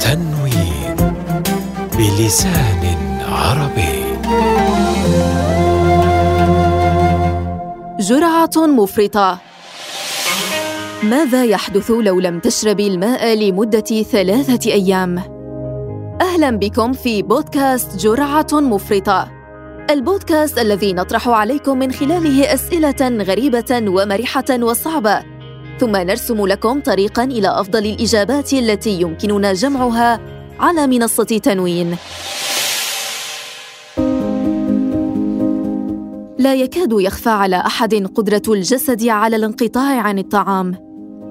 [0.00, 0.96] تنوين
[1.98, 2.96] بلسان
[3.28, 4.04] عربي.
[8.00, 9.38] جرعة مفرطة.
[11.02, 15.18] ماذا يحدث لو لم تشربي الماء لمدة ثلاثة أيام؟
[16.20, 19.37] أهلا بكم في بودكاست جرعة مفرطة.
[19.90, 25.22] البودكاست الذي نطرح عليكم من خلاله أسئلة غريبة ومرحة وصعبة.
[25.80, 30.20] ثم نرسم لكم طريقا إلى أفضل الإجابات التي يمكننا جمعها
[30.60, 31.96] على منصة تنوين.
[36.38, 40.74] لا يكاد يخفى على أحد قدرة الجسد على الانقطاع عن الطعام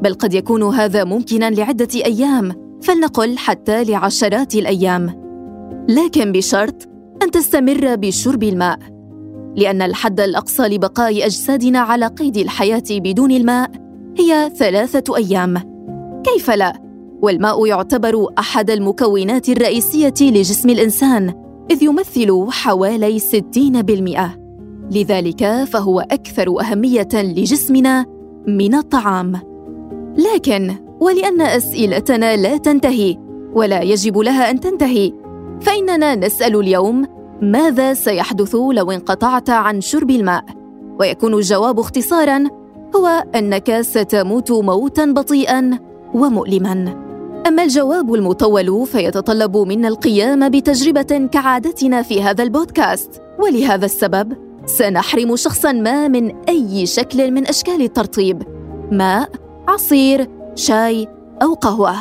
[0.01, 5.27] بل قد يكون هذا ممكنا لعدة أيام فلنقل حتى لعشرات الأيام.
[5.89, 8.79] لكن بشرط أن تستمر بشرب الماء
[9.55, 13.71] لأن الحد الأقصى لبقاء أجسادنا على قيد الحياة بدون الماء
[14.17, 15.57] هي ثلاثة أيام.
[16.23, 16.73] كيف لا؟
[17.21, 21.33] والماء يعتبر أحد المكونات الرئيسية لجسم الإنسان
[21.71, 24.37] إذ يمثل حوالي 60%
[24.91, 28.05] لذلك فهو أكثر أهمية لجسمنا
[28.47, 29.39] من الطعام.
[30.17, 33.17] لكن ولأن أسئلتنا لا تنتهي
[33.53, 35.13] ولا يجب لها أن تنتهي
[35.61, 37.07] فإننا نسأل اليوم
[37.41, 40.43] ماذا سيحدث لو انقطعت عن شرب الماء؟
[40.99, 42.43] ويكون الجواب اختصارا
[42.95, 45.79] هو أنك ستموت موتا بطيئا
[46.13, 46.95] ومؤلما.
[47.47, 53.21] أما الجواب المطول فيتطلب منا القيام بتجربة كعادتنا في هذا البودكاست.
[53.39, 54.33] ولهذا السبب
[54.65, 58.43] سنحرم شخصا ما من أي شكل من أشكال الترطيب.
[58.91, 59.29] ماء
[59.67, 61.07] عصير شاي
[61.43, 61.95] أو قهوة.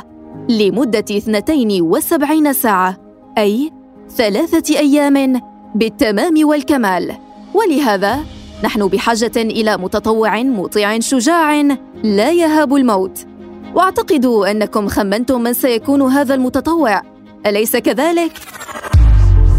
[0.49, 3.06] لمدة 72 ساعة.
[3.39, 3.73] أي
[4.17, 5.41] ثلاثة أيام
[5.75, 7.17] بالتمام والكمال.
[7.55, 8.19] ولهذا
[8.65, 11.63] نحن بحاجة إلى متطوع مطيع شجاع
[12.05, 13.27] لا يهاب الموت.
[13.75, 17.03] واعتقد أنكم خمنتم من سيكون هذا المتطوع.
[17.47, 18.33] أليس كذلك؟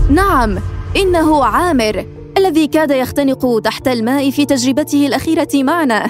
[0.10, 0.58] نعم
[1.02, 2.06] إنه عامر
[2.38, 6.10] الذي كاد يختنق تحت الماء في تجربته الأخيرة معنا.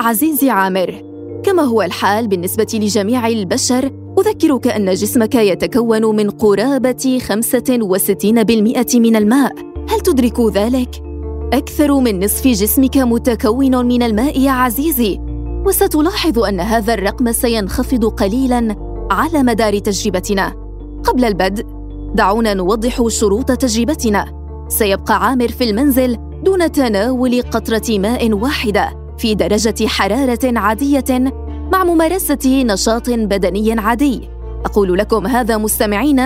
[0.00, 1.02] عزيزي عامر،
[1.44, 9.52] كما هو الحال بالنسبة لجميع البشر، أذكرك أن جسمك يتكون من قرابة 65% من الماء.
[9.88, 11.02] هل تدرك ذلك؟
[11.52, 15.20] أكثر من نصف جسمك متكون من الماء يا عزيزي،
[15.66, 18.76] وستلاحظ أن هذا الرقم سينخفض قليلاً
[19.10, 20.52] على مدار تجربتنا.
[21.04, 21.64] قبل البدء،
[22.14, 24.26] دعونا نوضح شروط تجربتنا.
[24.68, 31.34] سيبقى عامر في المنزل دون تناول قطرة ماء واحدة في درجة حرارة عادية
[31.76, 34.28] مع ممارسة نشاط بدني عادي.
[34.64, 36.16] أقول لكم هذا مستمعين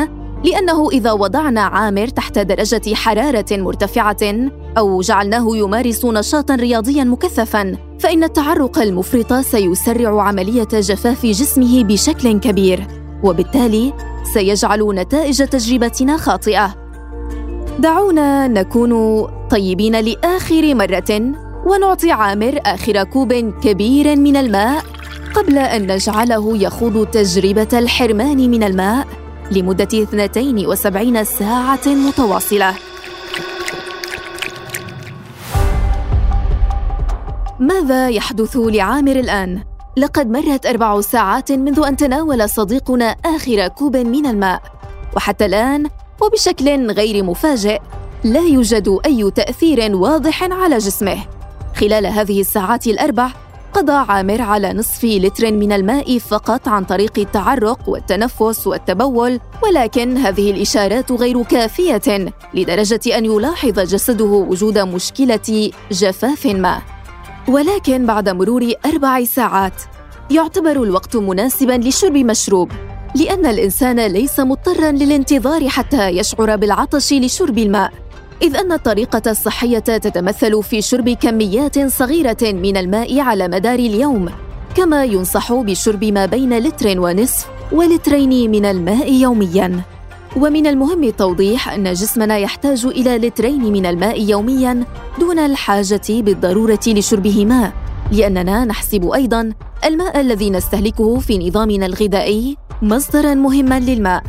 [0.45, 8.25] لأنه إذا وضعنا عامر تحت درجة حرارة مرتفعة أو جعلناه يمارس نشاطا رياضيا مكثفا فإن
[8.25, 12.87] التعرق المفرط سيسرع عملية جفاف جسمه بشكل كبير
[13.25, 13.93] وبالتالي
[14.35, 16.75] سيجعل نتائج تجربتنا خاطئة.
[17.79, 21.33] دعونا نكون طيبين لآخر مرة
[21.67, 23.33] ونعطي عامر آخر كوب
[23.63, 25.00] كبير من الماء.
[25.35, 29.07] قبل أن نجعله يخوض تجربة الحرمان من الماء
[29.51, 32.75] لمدة 72 ساعة متواصلة.
[37.61, 39.63] ماذا يحدث لعامر الآن؟
[39.97, 44.63] لقد مرت أربع ساعات منذ أن تناول صديقنا آخر كوب من الماء.
[45.17, 45.87] وحتى الآن
[46.23, 47.81] وبشكل غير مفاجئ
[48.25, 51.19] لا يوجد أي تأثير واضح على جسمه.
[51.77, 53.31] خلال هذه الساعات الأربع
[53.75, 60.51] قضى عامر على نصف لتر من الماء فقط عن طريق التعرق والتنفس والتبول ولكن هذه
[60.51, 66.83] الإشارات غير كافية لدرجة أن يلاحظ جسده وجود مشكلة جفاف ما.
[67.49, 69.83] ولكن بعد مرور أربع ساعات
[70.31, 72.73] يعتبر الوقت مناسبا لشرب مشروب
[73.15, 77.93] لأن الإنسان ليس مضطرا للانتظار حتى يشعر بالعطش لشرب الماء.
[78.43, 84.29] إذ أن الطريقة الصحية تتمثل في شرب كميات صغيرة من الماء على مدار اليوم
[84.75, 89.81] كما ينصح بشرب ما بين لتر ونصف ولترين من الماء يوميا.
[90.37, 94.85] ومن المهم التوضيح أن جسمنا يحتاج إلى لترين من الماء يوميا
[95.21, 97.73] دون الحاجة بالضرورة لشربه ماء
[98.13, 99.53] لأننا نحسب أيضا
[99.85, 104.23] الماء الذي نستهلكه في نظامنا الغذائي مصدرا مهما للماء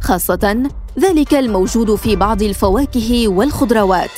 [0.00, 0.62] خاصة
[0.98, 4.10] ذلك الموجود في بعض الفواكه والخضروات.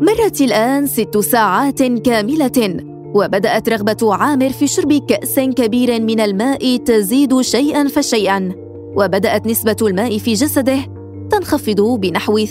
[0.00, 2.84] مرت الآن ست ساعات كاملة
[3.14, 8.52] وبدأت رغبة عامر في شرب كأس كبير من الماء تزيد شيئا فشيئا
[8.96, 10.78] وبدأت نسبة الماء في جسده
[11.30, 12.50] تنخفض بنحو 2%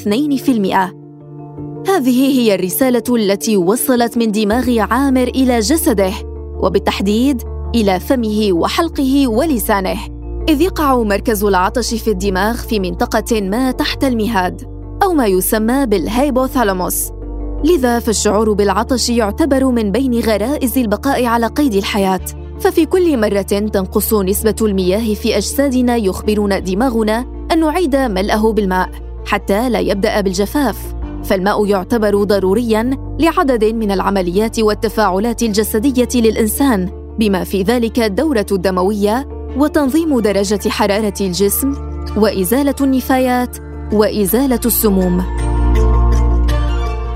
[1.87, 6.13] هذه هي الرسالة التي وصلت من دماغ عامر إلى جسده
[6.63, 9.99] وبالتحديد إلى فمه وحلقه ولسانه.
[10.49, 14.61] إذ يقع مركز العطش في الدماغ في منطقة ما تحت المهاد
[15.03, 17.11] أو ما يسمى بالهيبوثالاموس.
[17.63, 22.25] لذا فالشعور بالعطش يعتبر من بين غرائز البقاء على قيد الحياة.
[22.59, 28.89] ففي كل مرة تنقص نسبة المياه في أجسادنا يخبرنا دماغنا أن نعيد ملأه بالماء
[29.25, 30.95] حتى لا يبدأ بالجفاف.
[31.23, 37.02] فالماء يعتبر ضروريا لعدد من العمليات والتفاعلات الجسدية للإنسان.
[37.19, 39.27] بما في ذلك الدورة الدموية
[39.57, 41.73] وتنظيم درجة حرارة الجسم
[42.17, 43.57] وإزالة النفايات
[43.93, 45.23] وإزالة السموم.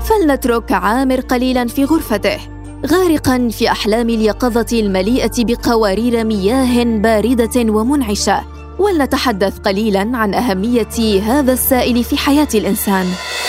[0.00, 2.38] فلنترك عامر قليلا في غرفته
[2.86, 8.40] غارقا في أحلام اليقظة المليئة بقوارير مياه باردة ومنعشة.
[8.78, 13.06] ولنتحدث قليلا عن أهمية هذا السائل في حياة الإنسان.
[13.06, 13.47] هل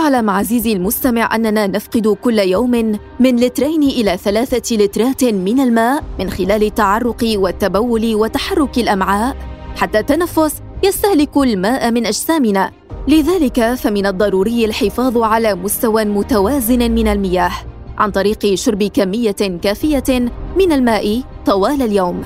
[0.00, 2.70] تعلم عزيزي المستمع أننا نفقد كل يوم
[3.20, 9.36] من لترين إلى ثلاثة لترات من الماء من خلال التعرق والتبول وتحرك الأمعاء
[9.76, 12.70] حتى التنفس يستهلك الماء من أجسامنا.
[13.08, 17.52] لذلك فمن الضروري الحفاظ على مستوى متوازن من المياه
[17.98, 22.22] عن طريق شرب كمية كافية من الماء طوال اليوم.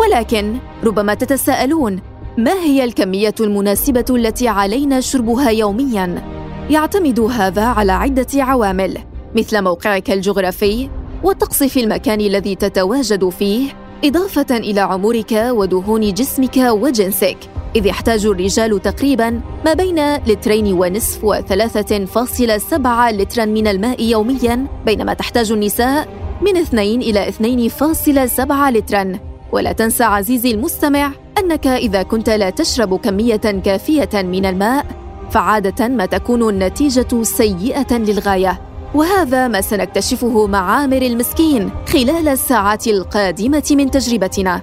[0.00, 2.00] ولكن ربما تتساءلون
[2.38, 6.31] ما هي الكمية المناسبة التي علينا شربها يوميا؟
[6.70, 8.98] يعتمد هذا على عدة عوامل
[9.36, 10.88] مثل موقعك الجغرافي
[11.22, 13.68] والطقس في المكان الذي تتواجد فيه
[14.04, 17.36] إضافة إلى عمرك ودهون جسمك وجنسك.
[17.76, 24.66] إذ يحتاج الرجال تقريبا ما بين لترين ونصف وثلاثة فاصلة سبعة لترا من الماء يوميا
[24.86, 26.08] بينما تحتاج النساء
[26.42, 29.18] من اثنين إلى اثنين فاصلة سبعة لترا.
[29.52, 35.01] ولا تنسى عزيزي المستمع أنك إذا كنت لا تشرب كمية كافية من الماء
[35.32, 38.60] فعادة ما تكون النتيجة سيئة للغاية
[38.94, 44.62] وهذا ما سنكتشفه مع عامر المسكين خلال الساعات القادمة من تجربتنا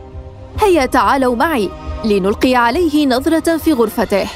[0.62, 1.70] هيا تعالوا معي
[2.06, 4.28] لنلقي عليه نظرة في غرفته.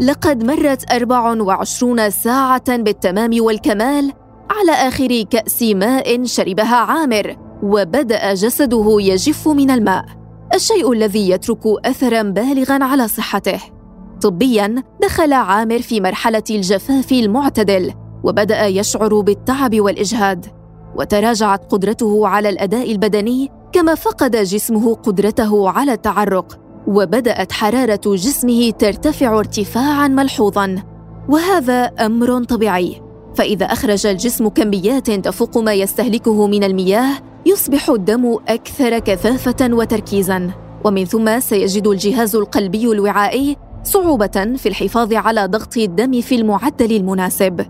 [0.00, 4.12] لقد مرت 24 ساعة بالتمام والكمال
[4.50, 10.04] على آخر كأس ماء شربها عامر، وبدأ جسده يجف من الماء،
[10.58, 13.60] الشيء الذي يترك أثرًا بالغًا على صحته.
[14.20, 17.92] طبيًا دخل عامر في مرحلة الجفاف المعتدل،
[18.24, 20.46] وبدأ يشعر بالتعب والإجهاد.
[20.96, 29.38] وتراجعت قدرته على الأداء البدني كما فقد جسمه قدرته على التعرق وبدأت حرارة جسمه ترتفع
[29.38, 30.82] ارتفاعا ملحوظا
[31.28, 33.02] وهذا أمر طبيعي
[33.34, 40.50] فإذا أخرج الجسم كميات تفوق ما يستهلكه من المياه يصبح الدم أكثر كثافة وتركيزا
[40.84, 47.66] ومن ثم سيجد الجهاز القلبي الوعائي صعوبة في الحفاظ على ضغط الدم في المعدل المناسب.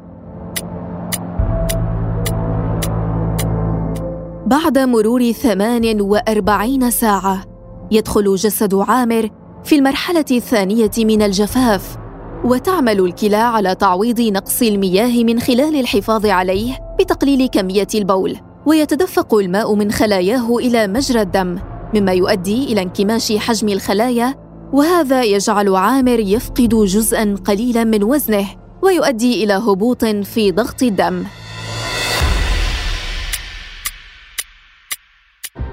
[4.47, 7.45] بعد مرور 48 ساعة
[7.91, 9.29] يدخل جسد عامر
[9.65, 11.97] في المرحلة الثانية من الجفاف
[12.45, 18.48] وتعمل الكلى على تعويض نقص المياه من خلال الحفاظ عليه بتقليل كمية البول.
[18.69, 21.59] ويتدفق الماء من خلاياه إلى مجرى الدم
[21.95, 24.35] مما يؤدي إلى انكماش حجم الخلايا
[24.73, 28.47] وهذا يجعل عامر يفقد جزءا قليلا من وزنه
[28.83, 31.25] ويؤدي إلى هبوط في ضغط الدم.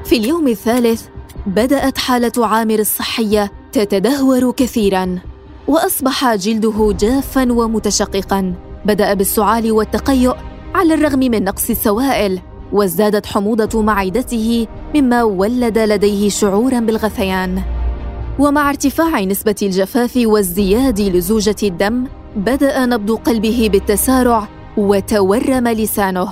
[0.05, 1.05] في اليوم الثالث
[1.48, 5.20] بدأت حالة عامر الصحية تتدهور كثيرا
[5.67, 8.53] وأصبح جلده جافا ومتشققا
[8.86, 10.36] بدأ بالسعال والتقيؤ
[10.75, 12.54] على الرغم من نقص السوائل.
[12.72, 17.62] وازدادت حموضة معدته مما ولد لديه شعورا بالغثيان.
[18.39, 22.03] ومع ارتفاع نسبة الجفاف وازدياد لزوجة الدم
[22.36, 26.29] بدأ نبض قلبه بالتسارع وتورم لسانه.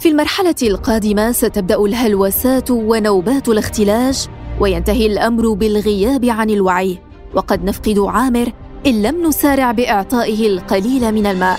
[0.00, 4.26] في المرحلة القادمة ستبدأ الهلوسات ونوبات الاختلاج
[4.60, 6.98] وينتهي الأمر بالغياب عن الوعي.
[7.34, 8.52] وقد نفقد عامر
[8.86, 11.58] إن لم نسارع بإعطائه القليل من الماء.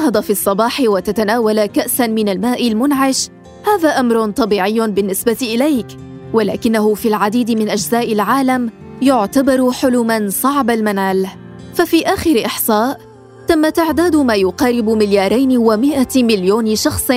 [0.00, 3.28] تنهض في الصباح وتتناول كأسا من الماء المنعش.
[3.66, 5.86] هذا أمر طبيعي بالنسبة إليك
[6.32, 8.70] ولكنه في العديد من أجزاء العالم
[9.02, 11.26] يعتبر حلما صعب المنال.
[11.74, 13.00] ففي آخر إحصاء
[13.48, 17.10] تم تعداد ما يقارب مليارين ومائة مليون شخص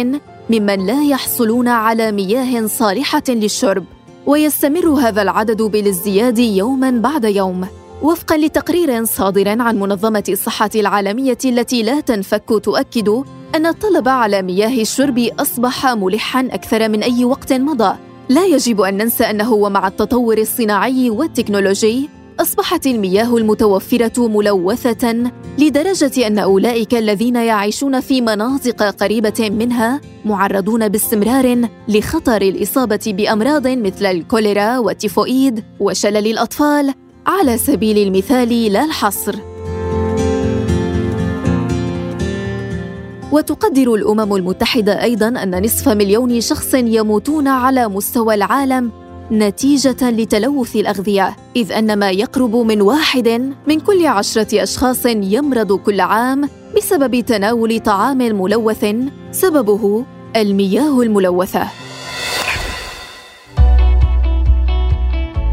[0.50, 3.86] ممن لا يحصلون على مياه صالحة للشرب
[4.26, 7.68] ويستمر هذا العدد بالازدياد يوما بعد يوم.
[8.04, 13.10] وفقا لتقرير صادر عن منظمة الصحة العالمية التي لا تنفك تؤكد
[13.56, 17.98] أن الطلب على مياه الشرب أصبح ملحا أكثر من أي وقت مضى.
[18.30, 26.40] لا يجب أن ننسى أنه ومع التطور الصناعي والتكنولوجي أصبحت المياه المتوفرة ملوثة لدرجة أن
[26.40, 35.64] أولئك الذين يعيشون في مناطق قريبة منها معرضون باستمرار لخطر الإصابة بأمراض مثل الكوليرا والتيفوئيد
[35.80, 36.94] وشلل الأطفال.
[37.28, 39.36] على سبيل المثال لا الحصر.
[43.32, 48.92] وتقدر الأمم المتحدة أيضا أن نصف مليون شخص يموتون على مستوى العالم
[49.32, 56.00] نتيجة لتلوث الأغذية إذ أن ما يقرب من واحد من كل عشرة أشخاص يمرض كل
[56.00, 58.86] عام بسبب تناول طعام ملوث
[59.32, 61.83] سببه المياه الملوثة.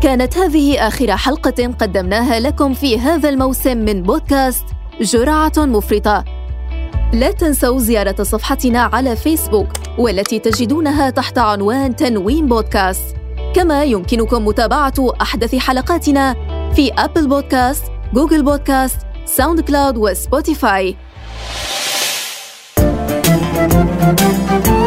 [0.01, 4.65] كانت هذه آخر حلقة قدمناها لكم في هذا الموسم من بودكاست
[5.01, 6.25] جرعة مفرطة
[7.13, 13.17] لا تنسوا زيارة صفحتنا على فيسبوك والتي تجدونها تحت عنوان تنوين بودكاست
[13.55, 16.35] كما يمكنكم متابعة أحدث حلقاتنا
[16.75, 20.97] في Apple Podcast، Google Podcast، SoundCloud و Spotify.
[24.51, 24.80] thank you